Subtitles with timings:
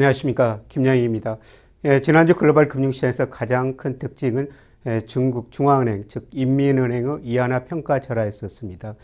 [0.00, 1.36] 안녕하십니까 김양희입니다.
[1.84, 4.48] 예, 지난주 글로벌 금융시장에서 가장 큰 특징은
[4.86, 8.94] 예, 중국 중앙은행 즉 인민은행의 이하나 평가 절하였었습니다.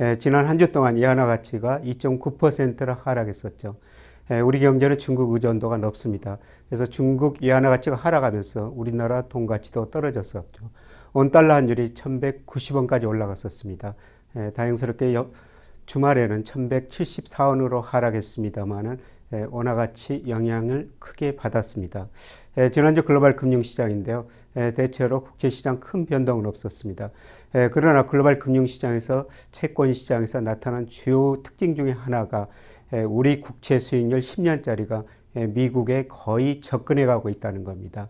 [0.00, 3.74] 예, 지난 한 주 동안 이하나 가치가 2.9%나 하락했었죠.
[4.30, 6.38] 예, 우리 경제는 중국 의존도가 높습니다.
[6.68, 10.70] 그래서 중국 이하나 가치가 하락하면서 우리나라 돈 가치도 떨어졌었죠.
[11.14, 13.96] 원 달러 환율이 1,190원까지 올라갔었습니다.
[14.36, 15.30] 예, 다행스럽게 여,
[15.86, 18.98] 주말에는 1174원으로 하락했습니다만은
[19.32, 22.08] 예, 원화 가치 영향을 크게 받았습니다.
[22.58, 24.26] 예, 지난주 글로벌 금융시장인데요.
[24.56, 27.10] 예, 대체로 국제시장 큰 변동은 없었습니다.
[27.72, 32.48] 그러나 글로벌 금융시장에서 채권시장에서 나타난 주요 특징 중에 하나가
[33.08, 38.08] 우리 국채 수익률 10년짜리가 미국에 거의 접근해 가고 있다는 겁니다.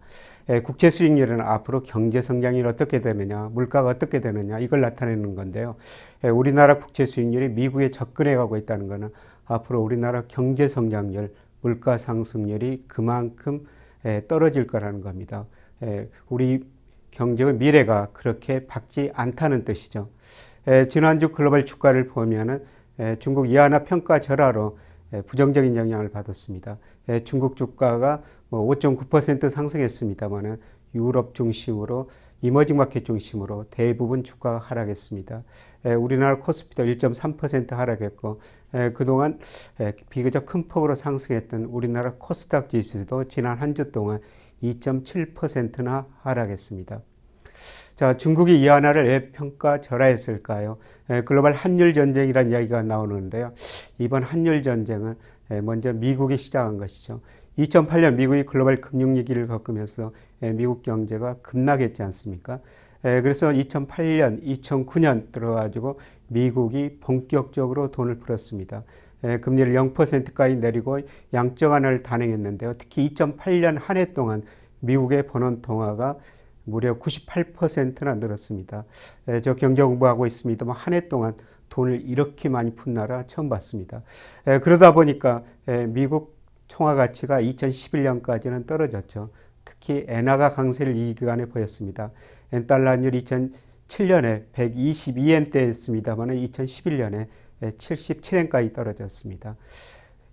[0.62, 5.76] 국채 수익률은 앞으로 경제 성장이 어떻게 되느냐, 물가가 어떻게 되느냐 이걸 나타내는 건데요.
[6.22, 9.10] 우리나라 국채 수익률이 미국에 접근해 가고 있다는 것은
[9.46, 13.66] 앞으로 우리나라 경제 성장률, 물가 상승률이 그만큼
[14.28, 15.46] 떨어질 거라는 겁니다.
[16.28, 16.66] 우리
[17.10, 20.08] 경제의 미래가 그렇게 밝지 않다는 뜻이죠.
[20.90, 22.62] 지난주 글로벌 주가를 보면은
[23.18, 24.78] 중국 이하나 평가 절하로
[25.26, 26.76] 부정적인 영향을 받았습니다.
[27.24, 30.58] 중국 주가가 5.9%뭐 상승했습니다만은
[30.94, 32.08] 유럽 중심으로
[32.42, 35.42] 이머징 마켓 중심으로 대부분 주가가 하락했습니다.
[35.98, 38.40] 우리나라 코스피도 1.3% 하락했고
[38.94, 39.38] 그동안
[40.10, 44.20] 비교적 큰 폭으로 상승했던 우리나라 코스닥 지수도 지난 한 주 동안
[44.62, 47.00] 2.7%나 하락했습니다.
[47.96, 50.78] 자, 중국이 이 하나를 왜 평가 절하했을까요?
[51.24, 53.52] 글로벌 한율 전쟁이라는 이야기가 나오는데요.
[53.98, 55.14] 이번 한율 전쟁은
[55.62, 57.20] 먼저 미국이 시작한 것이죠.
[57.58, 62.58] 2008년 미국이 글로벌 금융위기를 겪으면서 미국 경제가 급락했지 않습니까?
[63.02, 68.82] 그래서 2008년, 2009년 들어가지고 미국이 본격적으로 돈을 풀었습니다.
[69.40, 70.98] 금리를 0%까지 내리고
[71.32, 72.74] 양적 완화를 단행했는데요.
[72.76, 74.42] 특히 2008년 한 해 동안
[74.80, 76.16] 미국의 번원 통화가
[76.64, 78.84] 무려 98%나 늘었습니다.
[79.42, 81.34] 저 경제 공부하고 있습니다만 한 해 동안
[81.68, 84.02] 돈을 이렇게 많이 푼 나라 처음 봤습니다.
[84.62, 85.42] 그러다 보니까
[85.88, 86.38] 미국
[86.68, 89.30] 통화 가치가 2011년까지는 떨어졌죠.
[89.64, 92.10] 특히 엔화가 강세를 이 기간에 보였습니다.
[92.52, 97.26] 엔달러 환율 2007년에 122엔대였습니다만 2011년에
[97.60, 99.56] 77엔까지 떨어졌습니다.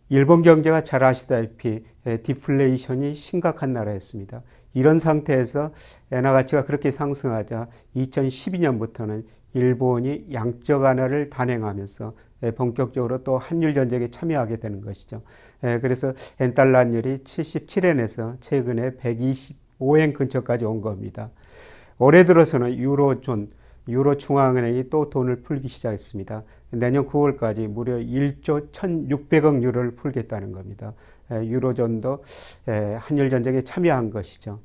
[0.09, 1.85] 일본 경제가 잘 아시다시피
[2.23, 4.43] 디플레이션이 심각한 나라였습니다.
[4.73, 5.71] 이런 상태에서
[6.11, 9.23] 엔화 가치가 그렇게 상승하자 2012년부터는
[9.53, 12.13] 일본이 양적 완화를 단행하면서
[12.55, 15.21] 본격적으로 또 한일 전쟁에 참여하게 되는 것이죠.
[15.59, 21.29] 그래서 엔달러 환율이 77엔에서 최근에 125엔 근처까지 온 겁니다.
[21.99, 23.51] 올해 들어서는 유로존,
[23.87, 26.43] 유로 중앙은행이 또 돈을 풀기 시작했습니다.
[26.71, 30.93] 내년 9월까지 무려 1조 1,600억 유로를 풀겠다는 겁니다.
[31.31, 32.23] 유로존도
[32.99, 34.59] 한일 전쟁에 참여한 것이죠.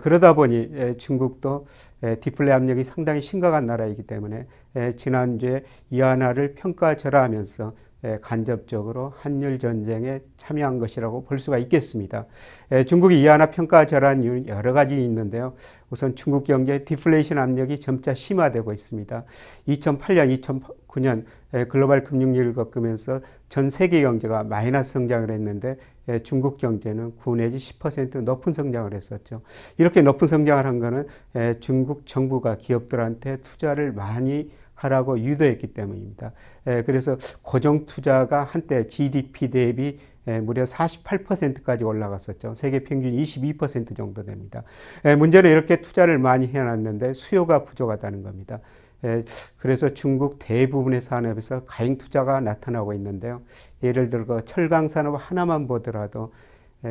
[0.00, 1.66] 그러다 보니 중국도
[2.20, 4.46] 디플레 압력이 상당히 심각한 나라이기 때문에
[4.96, 7.86] 지난주에 이하나를 평가절하하면서
[8.20, 12.26] 간접적으로 한일 전쟁에 참여한 것이라고 볼 수가 있겠습니다.
[12.86, 15.54] 중국이 이하나 평가절하한 이유는 여러 가지 있는데요.
[15.90, 19.24] 우선 중국 경제 디플레이션 압력이 점차 심화되고 있습니다.
[19.68, 21.24] 2008년, 2009년
[21.68, 25.76] 글로벌 금융위기를 겪으면서 전 세계 경제가 마이너스 성장을 했는데
[26.22, 29.42] 중국 경제는 9 내지 10% 높은 성장을 했었죠.
[29.78, 31.06] 이렇게 높은 성장을 한 거는
[31.60, 36.32] 중국 정부가 기업들한테 투자를 많이 하라고 유도했기 때문입니다.
[36.64, 39.98] 그래서 고정 투자가 한때 GDP 대비
[40.42, 42.54] 무려 48%까지 올라갔었죠.
[42.54, 44.64] 세계 평균 22% 정도 됩니다.
[45.18, 48.60] 문제는 이렇게 투자를 많이 해놨는데 수요가 부족하다는 겁니다.
[49.58, 53.42] 그래서 중국 대부분의 산업에서 가행 투자가 나타나고 있는데요.
[53.82, 56.32] 예를 들어 철강 산업 하나만 보더라도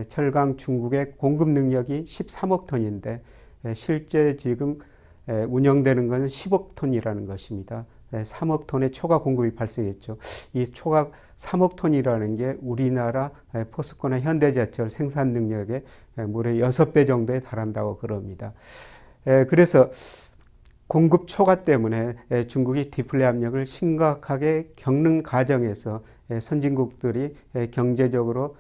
[0.10, 3.22] 철강 중국의 공급 능력이 13억 톤인데
[3.74, 4.80] 실제 지금
[5.28, 7.86] 운영되는 것은 10억 톤이라는 것입니다.
[8.12, 10.18] 3억 톤의 초과 공급이 발생했죠.
[10.54, 13.32] 이 초과 3억 톤이라는 게 우리나라
[13.72, 15.84] 포스코나 현대제철 생산 능력의
[16.28, 18.54] 무려 6배 정도에 달한다고 그럽니다.
[19.50, 19.90] 그래서
[20.88, 22.16] 공급 초과 때문에
[22.48, 26.04] 중국이 디플레 압력을 심각하게 겪는 과정에서
[26.40, 27.36] 선진국들이
[27.72, 28.56] 경제적으로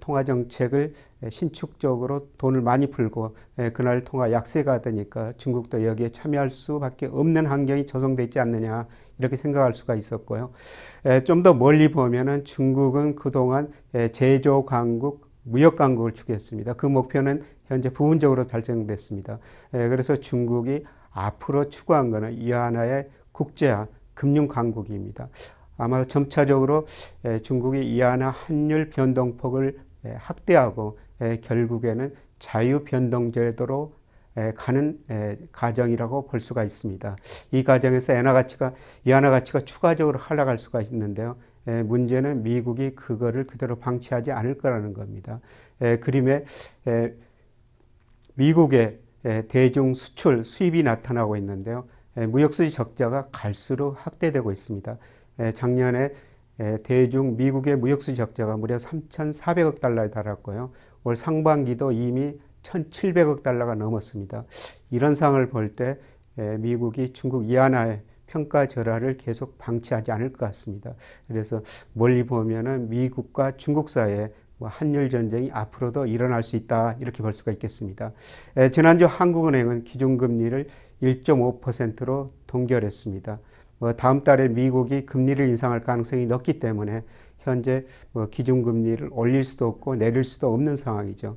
[0.00, 0.92] 통화 정책을
[1.30, 3.36] 신축적으로 돈을 많이 풀고
[3.72, 8.86] 그날 통화 약세가 되니까 중국도 여기에 참여할 수밖에 없는 환경이 조성되어 있지 않느냐
[9.18, 10.50] 이렇게 생각할 수가 있었고요.
[11.24, 13.72] 좀 더 멀리 보면은 중국은 그동안
[14.12, 16.74] 제조 강국, 무역 강국을 추구했습니다.
[16.74, 19.38] 그 목표는 현재 부분적으로 달성됐습니다.
[19.70, 25.28] 그래서 중국이 앞으로 추구한 것은 이 하나의 국제화 금융 강국입니다.
[25.78, 26.86] 아마 점차적으로
[27.42, 33.94] 중국이 이 하나 환율 변동폭을 예, 학대하고 예, 결국에는 자유 변동제도로
[34.38, 34.98] 예, 가는
[35.52, 37.16] 가정이라고 볼 수가 있습니다.
[37.52, 38.72] 이 가정에서 엔화 가치가
[39.04, 41.36] 이안화 가치가 추가적으로 하락할 수가 있는데요.
[41.64, 45.40] 문제는 미국이 그거를 그대로 방치하지 않을 거라는 겁니다.
[46.00, 46.44] 그림에
[48.34, 48.98] 미국의
[49.48, 51.86] 대중 수출 수입이 나타나고 있는데요.
[52.14, 54.98] 무역수지 적자가 갈수록 확대되고 있습니다.
[55.54, 56.12] 작년에
[56.82, 60.72] 대중 미국의 무역수지 적자가 무려 3,400억 달러에 달했고요.
[61.04, 64.44] 올 상반기도 이미 1,700억 달러가 넘었습니다.
[64.90, 65.98] 이런 상황을 볼 때
[66.58, 70.94] 미국이 중국 이하나의 평가 절하를 계속 방치하지 않을 것 같습니다.
[71.28, 77.32] 그래서 멀리 보면은 미국과 중국 사이에 뭐 한일 전쟁이 앞으로도 일어날 수 있다 이렇게 볼
[77.32, 78.10] 수가 있겠습니다.
[78.72, 80.66] 지난주 한국은행은 기준금리를
[81.02, 83.38] 1.5%로 동결했습니다.
[83.78, 87.02] 뭐 다음 달에 미국이 금리를 인상할 가능성이 높기 때문에
[87.38, 91.36] 현재 뭐 기준금리를 올릴 수도 없고 내릴 수도 없는 상황이죠.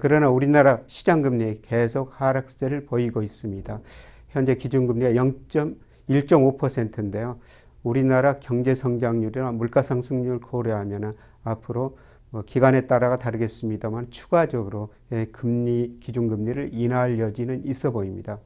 [0.00, 3.80] 그러나 우리나라 시장금리 계속 하락세를 보이고 있습니다.
[4.28, 7.38] 현재 기준금리가 1.5%인데요.
[7.82, 11.96] 우리나라 경제 성장률이나 물가 상승률 고려하면 앞으로 뭐
[12.46, 14.92] 기간에 따라가 다르겠습니다만 추가적으로
[15.32, 18.38] 금리 기준금리를 인하할 여지는 있어 보입니다.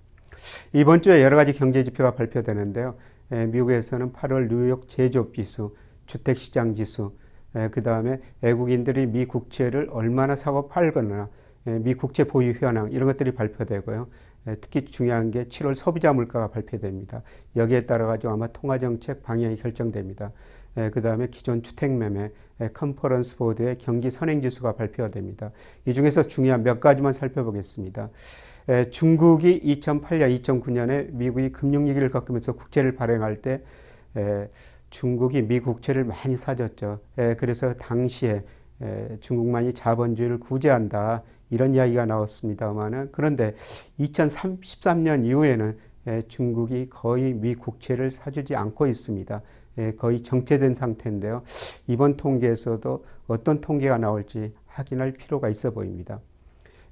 [0.73, 2.94] 이번 주에 여러 가지 경제 지표가 발표되는데요.
[3.31, 5.75] 미국에서는 8월 뉴욕 제조업 지수,
[6.06, 7.12] 주택 시장 지수,
[7.70, 11.29] 그 다음에 외국인들이 미 국채를 얼마나 사고 팔거나
[11.64, 14.08] 미 국채 보유 현황 이런 것들이 발표되고요.
[14.61, 17.23] 특히 중요한 게 7월 소비자 물가가 발표됩니다.
[17.56, 20.32] 여기에 따라 가지고 아마 통화 정책 방향이 결정됩니다.
[20.74, 22.30] 그 다음에 기존 주택 매매,
[22.72, 25.50] 컨퍼런스 보드의 경기 선행 지수가 발표가 됩니다.
[25.86, 28.10] 이 중에서 중요한 몇 가지만 살펴보겠습니다.
[28.90, 33.62] 중국이 2008년, 2009년에 미국이 금융위기를 겪으면서 국채를 발행할 때
[34.90, 37.00] 중국이 미 국채를 많이 사줬죠.
[37.38, 38.44] 그래서 당시에
[39.20, 43.54] 중국만이 자본주의를 구제한다 이런 이야기가 나왔습니다만은 그런데
[44.00, 45.76] 2013년 이후에는
[46.28, 49.42] 중국이 거의 미 국채를 사주지 않고 있습니다.
[49.96, 51.42] 거의 정체된 상태인데요.
[51.86, 56.20] 이번 통계에서도 어떤 통계가 나올지 확인할 필요가 있어 보입니다.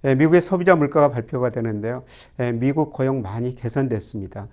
[0.02, 2.04] 미국의 소비자 물가가 발표가 되는데요.
[2.54, 4.48] 미국 고용 많이 개선됐습니다.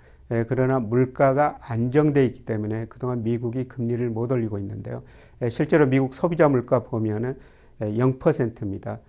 [0.50, 5.03] 그러나 물가가 안정돼 있기 때문에 그동안 미국이 금리를 못 올리고 있는데요.
[5.50, 7.38] 실제로 미국 소비자 물가 보면은
[7.79, 9.00] 0%입니다.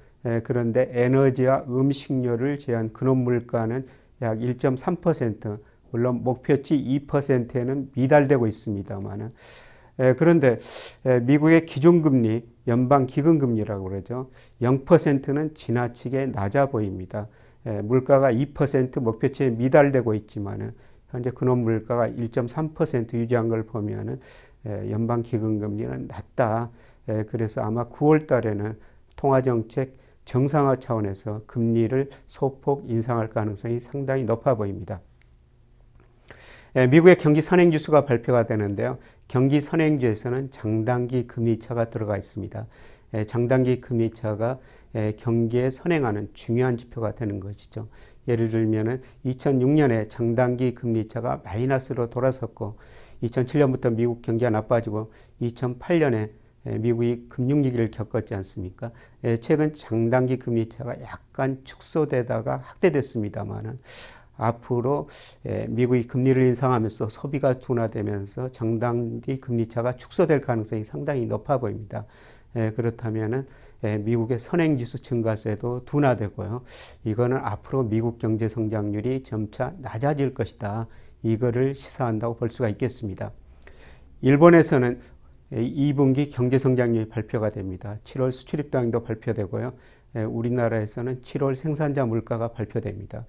[0.44, 3.84] 그런데 에너지와 음식료를 제한 근원 물가는
[4.22, 5.58] 약 1.3%,
[5.90, 9.30] 물론 목표치 2%에는 미달되고 있습니다만은
[10.16, 10.58] 그런데
[11.22, 14.30] 미국의 기준금리, 연방기금금리라고 그러죠.
[14.62, 17.26] 0%는 지나치게 낮아 보입니다.
[17.84, 20.72] 물가가 2% 목표치에 미달되고 있지만은
[21.10, 24.20] 현재 근원 물가가 1.3% 유지한 걸 보면은
[24.66, 26.70] 연방기금금리는 낮다.
[27.28, 28.76] 그래서 아마 9월 달에는
[29.16, 29.96] 통화정책
[30.26, 35.00] 정상화 차원에서 금리를 소폭 인상할 가능성이 상당히 높아 보입니다.
[36.90, 38.98] 미국의 경기 선행지수가 발표가 되는데요.
[39.26, 42.66] 경기 선행지에서는 장단기 금리차가 들어가 있습니다.
[43.26, 44.58] 장단기 금리차가
[45.16, 47.88] 경기에 선행하는 중요한 지표가 되는 것이죠.
[48.26, 52.78] 예를 들면 2006년에 장단기 금리차가 마이너스로 돌아섰고
[53.22, 56.30] 2007년부터 미국 경기가 나빠지고 2008년에
[56.64, 58.90] 미국이 금융위기를 겪었지 않습니까?
[59.40, 63.78] 최근 장단기 금리차가 약간 축소되다가 확대됐습니다만은
[64.38, 65.08] 앞으로
[65.68, 72.06] 미국이 금리를 인상하면서 소비가 둔화되면서 장단기 금리차가 축소될 가능성이 상당히 높아 보입니다.
[72.54, 73.46] 그렇다면은
[73.80, 76.62] 미국의 선행지수 증가세도 둔화되고요.
[77.04, 80.86] 이거는 앞으로 미국 경제 성장률이 점차 낮아질 것이다.
[81.22, 83.32] 이거를 시사한다고 볼 수가 있겠습니다.
[84.20, 85.00] 일본에서는
[85.52, 87.98] 2분기 경제 성장률이 발표가 됩니다.
[88.04, 89.72] 7월 수출입 당도 발표되고요.
[90.14, 93.26] 우리나라에서는 7월 생산자 물가가 발표됩니다.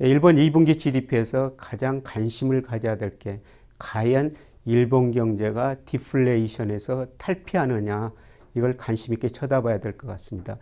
[0.00, 3.40] 일본 2분기 GDP에서 가장 관심을 가져야 될 게
[3.78, 8.12] 과연 일본 경제가 디플레이션에서 탈피하느냐
[8.54, 10.58] 이걸 관심 있게 쳐다봐야 될 것 같습니다.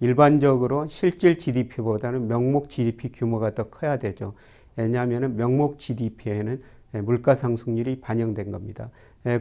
[0.00, 4.34] 일반적으로 실질 GDP보다는 명목 GDP 규모가 더 커야 되죠.
[4.76, 6.62] 왜냐하면 명목 GDP에는
[7.04, 8.90] 물가 상승률이 반영된 겁니다.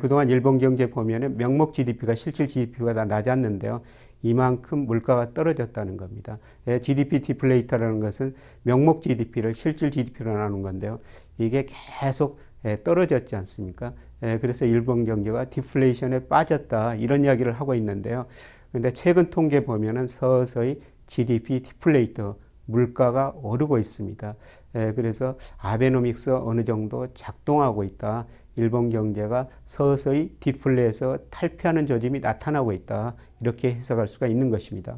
[0.01, 3.81] 그동안 일본 경제 보면 명목 GDP가 실질 GDP보다 낮았는데요.
[4.27, 6.39] 이만큼 물가가 떨어졌다는 겁니다.
[6.81, 10.99] GDP 디플레이터라는 것은 명목 GDP를 실질 GDP로 나누는 건데요.
[11.37, 12.39] 이게 계속
[12.83, 13.93] 떨어졌지 않습니까?
[14.19, 18.25] 그래서 일본 경제가 디플레이션에 빠졌다 이런 이야기를 하고 있는데요.
[18.71, 24.35] 근데 최근 통계 보면은 서서히 GDP 디플레이터 물가가 오르고 있습니다.
[24.73, 28.25] 그래서 아베노믹스 어느 정도 작동하고 있다
[28.57, 33.15] 일본 경제가 서서히 디플레에서 탈피하는 조짐이 나타나고 있다.
[33.39, 34.97] 이렇게 해석할 수가 있는 것입니다.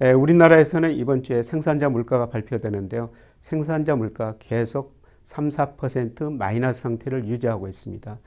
[0.00, 3.10] 에, 우리나라에서는 이번 주에 생산자 물가가 발표되는데요.
[3.42, 8.18] 생산자 물가 계속 3, 4% 마이너스 상태를 유지하고 있습니다.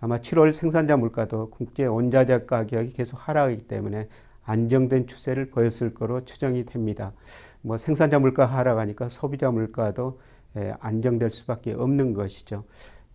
[0.00, 4.08] 아마 7월 생산자 물가도 국제 원자재 가격이 계속 하락하기 때문에
[4.44, 7.12] 안정된 추세를 보였을 거로 추정이 됩니다.
[7.60, 10.18] 뭐 생산자 물가 하락하니까 소비자 물가도
[10.56, 12.64] 예, 안정될 수밖에 없는 것이죠.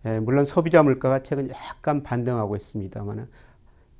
[0.08, 3.28] 예, 물론 소비자 물가가 최근 약간 반등하고 있습니다만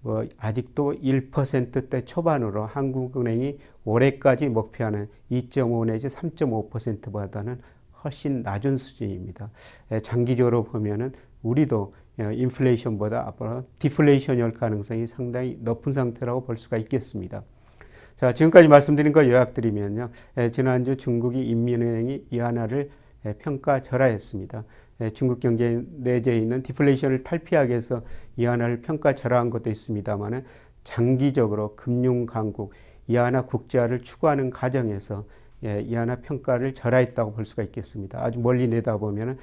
[0.01, 7.61] 뭐 아직도 1%대 초반으로 한국은행이 올해까지 목표하는 2.5 내지 3.5%보다는
[8.03, 9.51] 훨씬 낮은 수준입니다.
[9.93, 11.13] 예, 장기적으로 보면은
[11.43, 17.45] 우리도 인플레이션보다 앞으로 디플레이션이 올 가능성이 상당히 높은 상태라고 볼 수가 있겠습니다.
[18.17, 20.11] 자, 지금까지 말씀드린 거 요약드리면요.
[20.51, 22.91] 지난주 중국이 인민은행이 이 하나를
[23.39, 24.65] 평가 절하했습니다.
[25.15, 28.03] 중국 경제 내재해 있는 디플레이션을 탈피하기 위해서
[28.37, 30.45] 이 하나를 평가 절하한 것도 있습니다만
[30.85, 32.73] 장기적으로 금융 강국,
[33.07, 35.25] 이 하나 국제화를 추구하는 과정에서
[35.63, 38.23] 이 하나 평가를 절하했다고 볼 수가 있겠습니다.
[38.23, 39.39] 아주 멀리 내다보면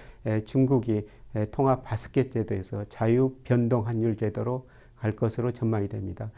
[0.45, 1.07] 중국이
[1.51, 6.31] 통합 바스켓 제도에서 자유 변동 환율 제도로 갈 것으로 전망이 됩니다.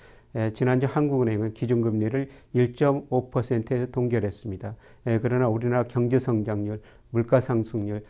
[0.54, 4.76] 지난주 한국은행은 기준금리를 1.5%에 동결했습니다.
[5.22, 6.82] 그러나 우리나라 경제 성장률,
[7.18, 8.04] 물가 상승률,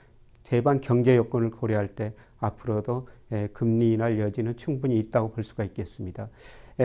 [0.44, 3.08] 대반 경제 여건을 고려할 때 앞으로도
[3.54, 6.28] 금리 인하 여지는 충분히 있다고 볼 수가 있겠습니다.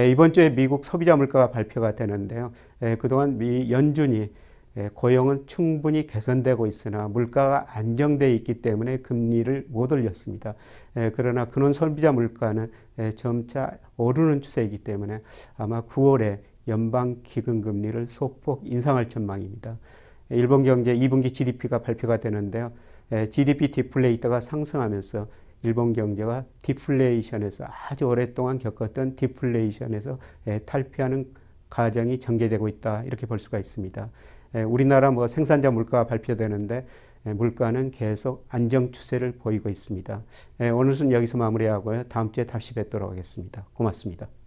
[0.09, 2.53] 이번 주에 미국 소비자 물가가 발표가 되는데요.
[3.01, 4.31] 그동안 미 연준이
[4.95, 10.55] 고용은 충분히 개선되고 있으나 물가가 안정되어 있기 때문에 금리를 못 올렸습니다.
[11.17, 12.71] 그러나 근원 소비자 물가는
[13.17, 15.23] 점차 오르는 추세이기 때문에
[15.57, 16.39] 아마 9월에
[16.69, 19.77] 연방 기금 금리를 소폭 인상할 전망입니다.
[20.33, 22.73] 일본 경제 2분기 GDP가 발표가 되는데요.
[23.31, 25.27] GDP 디플레이터가 상승하면서
[25.63, 30.19] 일본 경제가 디플레이션에서 아주 오랫동안 겪었던 디플레이션에서
[30.67, 31.27] 탈피하는
[31.71, 34.11] 과정이 전개되고 있다 이렇게 볼 수가 있습니다.
[34.67, 36.87] 우리나라 뭐 생산자 물가가 발표되는데
[37.25, 40.23] 물가는 계속 안정 추세를 보이고 있습니다.
[40.75, 42.05] 오늘은 여기서 마무리하고요.
[42.05, 43.65] 다음 주에 다시 뵙도록 하겠습니다.
[43.75, 44.42] 고맙습니다.